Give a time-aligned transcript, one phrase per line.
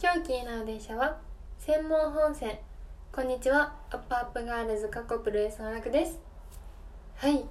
[0.00, 1.18] 今日気になる電車は
[1.58, 2.56] 専門本線。
[3.10, 3.74] こんにちは。
[3.90, 6.20] アップアップガールズ過去プロレスの楽です。
[7.16, 7.44] はい。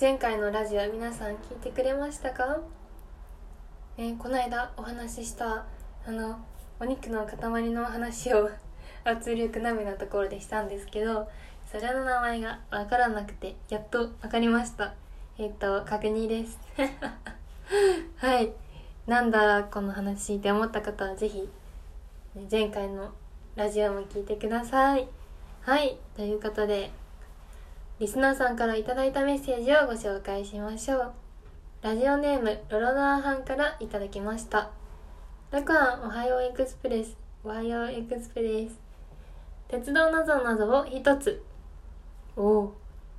[0.00, 2.58] 前回のラジオ皆さん聞いてくれましたか、
[3.96, 5.66] ね、この間お話しした
[6.06, 6.38] あの
[6.78, 8.48] お肉の塊の話を
[9.02, 11.28] 圧力鍋のところでしたんですけど
[11.66, 14.94] それの名前がわからなくてやっとわかりました。
[15.36, 16.60] えっ、と確認です。
[18.18, 18.52] はい。
[19.08, 21.48] なんだこの話って思った方はぜひ
[22.50, 23.10] 前回の
[23.56, 25.08] ラジオも聞いてください。
[25.62, 26.90] はいということで
[28.00, 31.12] リスナーさんから頂いたメッセージをご紹介しましょう。
[31.80, 34.68] ラジオネームロロナーハンからいただきました。
[35.52, 38.78] ラクアンおはようエクスプレスおはようエクスプレス。
[39.68, 41.42] 鉄道なぞなぞを一つ。
[42.36, 42.74] おお。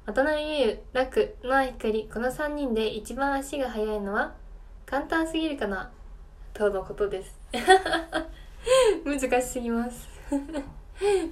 [0.06, 4.36] 渡辺優、楽、ノア光この3人で一番足が速いのは？
[4.90, 5.92] 簡単すぎるかな？
[6.52, 7.40] とのことです。
[9.06, 10.10] 難しすぎます。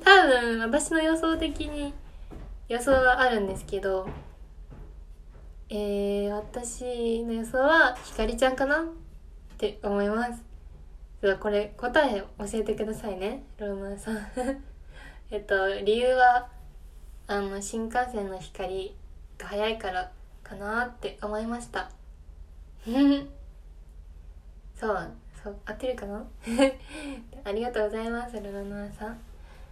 [0.06, 1.92] 多分私の予想的に
[2.68, 4.08] 予想はあるんですけど
[5.70, 8.84] えー、私の予想はひかりちゃんかな？
[8.84, 8.86] っ
[9.58, 10.44] て思います。
[11.24, 13.44] ではこれ答え教えてくださいね。
[13.58, 14.20] ローマンさん。
[15.32, 16.48] えっと理由は
[17.26, 18.96] あの新幹線の光
[19.40, 20.12] が速いから
[20.44, 21.90] かなって思いました。
[24.80, 25.12] そう
[25.44, 26.24] そう合ってるかな？
[27.44, 29.18] ありがとうございますルナノアさん。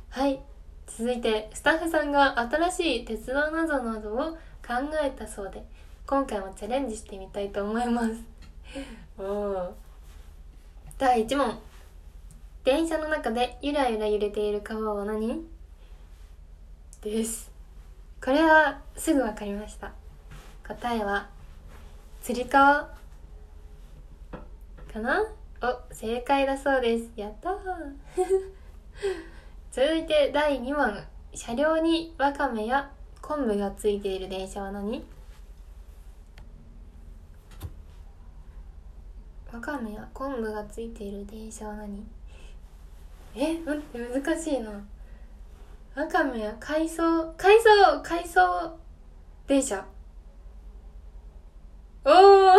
[0.09, 0.41] はい。
[0.87, 4.17] 続いてスタッフさんが新しい鉄道なぞなどを
[4.65, 5.63] 考えたそうで
[6.05, 8.09] 今回もチャレンジしてみたいと思います。
[9.17, 9.75] おお
[10.97, 11.59] 第1問。
[12.63, 15.45] 電車の中でゆらゆら揺れている川は何？
[17.01, 17.51] です。
[18.23, 19.91] これはすぐ分かりました。
[20.67, 21.27] 答えは
[22.21, 22.89] つり革。
[24.95, 25.25] かな？
[25.61, 27.09] お正解だそうです。
[27.17, 27.55] やったー。
[29.71, 31.03] 続いて第2問。
[31.33, 32.89] 車両にわかめや
[33.21, 35.03] 昆布がついている電車は何？
[39.51, 42.07] わかめや昆布がついている電車は何？
[43.35, 44.71] え待って難しいな。
[45.95, 48.77] わかめや海藻海藻海藻
[49.47, 49.85] 電車
[52.05, 52.51] おお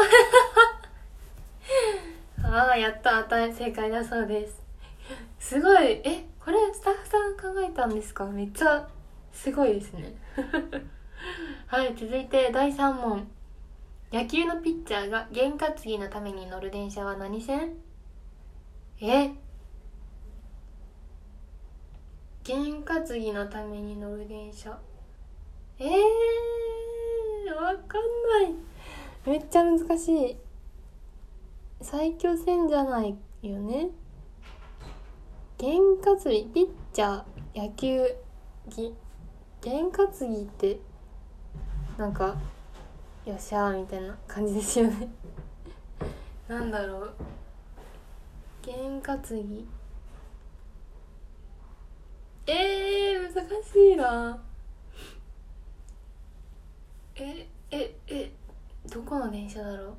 [2.42, 4.62] ああやった正解だそうです。
[5.40, 6.00] すごい。
[6.04, 8.26] えこれスタッフさん考えたんですか？
[8.26, 8.88] めっちゃ
[9.32, 10.14] すごいですね。
[11.66, 13.26] はい続いて第3問。
[14.12, 17.74] 野球のピッチャーが験担ぎのために乗る電車は何線？
[19.00, 19.32] え？
[22.44, 24.78] 験担ぎのために乗る電車。
[25.80, 25.88] えー、
[27.56, 28.02] わかん
[28.44, 28.54] ない。
[29.26, 30.36] めっちゃ難しい。
[31.80, 33.90] 最強戦じゃないよね。
[35.58, 38.02] 験担ぎピッチャー野球
[38.68, 38.94] ぎ。
[39.60, 40.78] 験担ぎって
[41.96, 42.36] なんか
[43.24, 45.08] よっしゃーみたいな感じですよね。
[46.48, 47.14] なんだろう。
[48.62, 49.68] 験担ぎ。
[52.46, 54.42] えー、難しいな。
[57.16, 58.32] えええ
[58.88, 59.96] どこの電車だろう？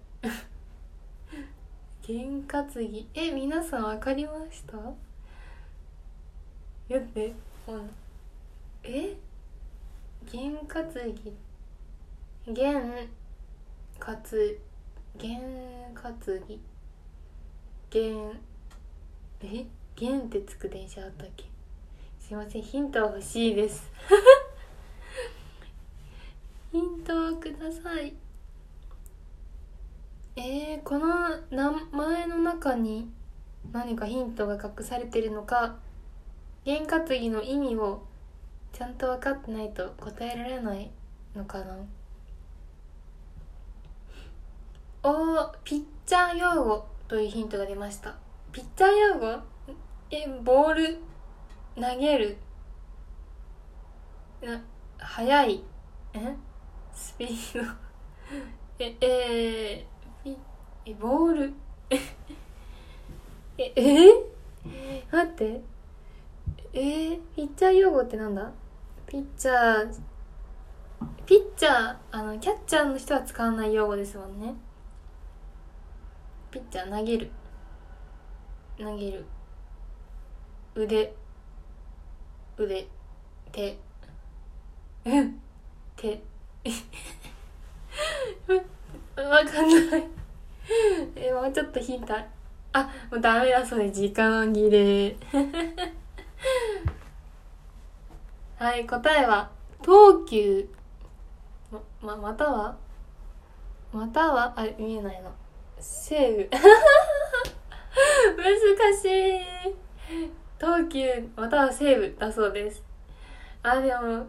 [2.07, 3.05] 験担ぎ。
[3.13, 4.77] え皆さん分かりました？
[6.87, 7.33] やって
[8.83, 9.17] え？
[10.31, 11.33] 験担ぎ。
[12.53, 13.09] 験
[13.99, 14.23] 担
[15.17, 15.41] 験
[15.93, 16.15] 担
[16.47, 16.61] ぎ。
[17.89, 18.39] 験。
[19.41, 19.65] え？
[19.97, 21.43] 弦ってつく電車あったっけ？
[22.21, 22.61] すいません。
[22.61, 23.91] ヒント欲しいです。
[26.71, 28.13] ヒントをください。
[30.39, 31.07] えー、この
[31.49, 33.09] 名前の中に
[33.71, 35.77] 何かヒントが隠されてるのか
[36.63, 38.05] 験担ぎの意味を
[38.71, 40.91] ちゃんと分かってないと答えられない
[41.35, 41.75] のかな？
[45.01, 48.15] おーピッチャー用語というヒントが出ました。
[48.51, 49.39] ピッチャー用語？
[50.11, 50.99] えボール？
[51.81, 52.37] 投げる？
[54.43, 54.61] な
[54.99, 55.63] 速い？
[56.13, 56.35] え？
[56.93, 57.71] スピード？
[58.77, 59.96] ええー
[60.89, 61.53] えボール。
[63.57, 64.07] ええ？
[65.11, 65.61] 待って。
[66.71, 68.49] えー、ピッチャー用語ってなんだ？
[69.05, 69.99] ピッチャー。
[71.25, 74.55] ピッチャーあのキャッチャーの人は使わない用語ですもんね。
[76.51, 77.29] ピッチャー投げる。
[78.79, 79.25] 投げる。
[80.73, 81.13] 腕。
[82.57, 82.87] 腕。
[83.51, 83.77] 手。
[85.05, 85.41] うん。
[85.97, 86.23] 手。
[89.17, 90.07] わかんない。
[91.15, 92.13] えもうちょっとヒント
[92.73, 95.15] あもうダメだそれ時間切れ。
[98.57, 99.49] はい答えは
[99.81, 100.67] 東急。
[101.71, 102.75] まままたは？
[103.93, 104.53] または？
[104.55, 105.31] あ見えないの
[105.79, 106.49] 西武。
[108.37, 108.57] 難
[108.93, 109.41] しい。
[110.59, 111.29] 東急。
[111.35, 112.83] または西武だそうです。
[113.63, 114.27] あでも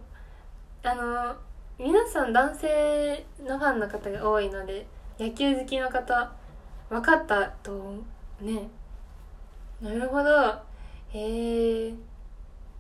[0.83, 1.37] あの
[1.79, 4.87] 皆さん男性のファンの方が多いので
[5.19, 6.33] 野球好きの方
[6.89, 7.95] 分かったと
[8.41, 8.69] ね。
[9.81, 10.31] なるほど。
[11.11, 11.95] へえ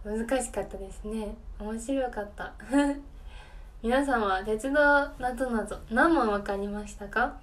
[0.05, 1.35] 難しかったですね。
[1.58, 2.52] 面白かった。
[3.82, 4.75] 皆さんは鉄道
[5.19, 7.37] なぞなぞ何問分かりましたか？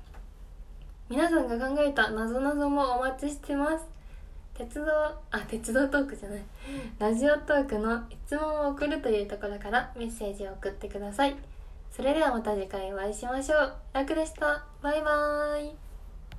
[1.09, 3.85] 皆さんが考えたなぞなぞもお待ちしてます。
[4.53, 4.91] 鉄道
[5.31, 6.41] あ鉄道トークじゃない。
[6.97, 11.35] ラジオトークの質問を送るというところからメッセージを送ってください。
[11.95, 13.73] それではまた次回お会いしましょう。
[13.93, 14.65] 楽でした。
[14.81, 15.84] バイバーイ。